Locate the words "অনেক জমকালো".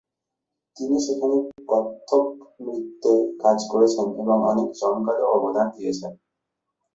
4.51-5.25